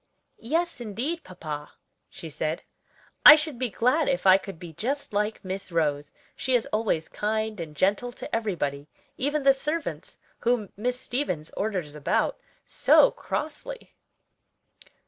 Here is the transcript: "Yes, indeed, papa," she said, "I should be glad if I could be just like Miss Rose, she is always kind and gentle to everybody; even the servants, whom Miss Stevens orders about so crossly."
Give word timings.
"Yes, 0.39 0.81
indeed, 0.81 1.23
papa," 1.23 1.73
she 2.09 2.27
said, 2.27 2.63
"I 3.23 3.35
should 3.35 3.59
be 3.59 3.69
glad 3.69 4.09
if 4.09 4.25
I 4.25 4.39
could 4.39 4.57
be 4.57 4.73
just 4.73 5.13
like 5.13 5.45
Miss 5.45 5.71
Rose, 5.71 6.11
she 6.35 6.55
is 6.55 6.65
always 6.73 7.07
kind 7.07 7.59
and 7.59 7.75
gentle 7.75 8.11
to 8.13 8.35
everybody; 8.35 8.87
even 9.15 9.43
the 9.43 9.53
servants, 9.53 10.17
whom 10.39 10.73
Miss 10.75 10.99
Stevens 10.99 11.51
orders 11.51 11.93
about 11.93 12.39
so 12.65 13.11
crossly." 13.11 13.93